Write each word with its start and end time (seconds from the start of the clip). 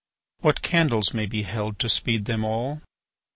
What 0.39 0.63
candles 0.63 1.13
may 1.13 1.27
be 1.27 1.43
held 1.43 1.77
to 1.77 1.87
speed 1.87 2.25
them 2.25 2.43
all? 2.43 2.81